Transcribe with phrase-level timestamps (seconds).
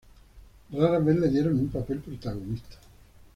[0.73, 2.77] Rara vez le dieron un papel protagonista.